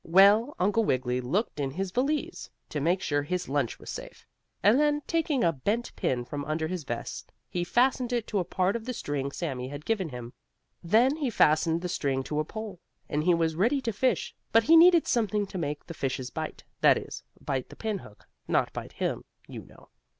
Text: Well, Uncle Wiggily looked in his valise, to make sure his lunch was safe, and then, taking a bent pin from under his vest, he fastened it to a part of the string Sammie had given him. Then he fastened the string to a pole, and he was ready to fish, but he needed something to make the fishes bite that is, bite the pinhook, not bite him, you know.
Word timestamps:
Well, 0.03 0.55
Uncle 0.57 0.83
Wiggily 0.83 1.21
looked 1.21 1.59
in 1.59 1.69
his 1.69 1.91
valise, 1.91 2.49
to 2.69 2.81
make 2.81 3.03
sure 3.03 3.21
his 3.21 3.47
lunch 3.47 3.77
was 3.77 3.91
safe, 3.91 4.25
and 4.63 4.79
then, 4.79 5.03
taking 5.05 5.43
a 5.43 5.51
bent 5.53 5.95
pin 5.95 6.25
from 6.25 6.43
under 6.45 6.65
his 6.67 6.83
vest, 6.85 7.31
he 7.51 7.63
fastened 7.63 8.11
it 8.11 8.25
to 8.25 8.39
a 8.39 8.43
part 8.43 8.75
of 8.75 8.85
the 8.85 8.93
string 8.95 9.31
Sammie 9.31 9.67
had 9.67 9.85
given 9.85 10.09
him. 10.09 10.33
Then 10.83 11.17
he 11.17 11.29
fastened 11.29 11.81
the 11.83 11.87
string 11.87 12.23
to 12.23 12.39
a 12.39 12.43
pole, 12.43 12.79
and 13.09 13.25
he 13.25 13.35
was 13.35 13.53
ready 13.55 13.79
to 13.81 13.93
fish, 13.93 14.33
but 14.51 14.63
he 14.63 14.75
needed 14.75 15.05
something 15.05 15.45
to 15.45 15.59
make 15.59 15.85
the 15.85 15.93
fishes 15.93 16.31
bite 16.31 16.63
that 16.79 16.97
is, 16.97 17.21
bite 17.39 17.69
the 17.69 17.75
pinhook, 17.75 18.27
not 18.47 18.73
bite 18.73 18.93
him, 18.93 19.23
you 19.47 19.65
know. 19.65 19.89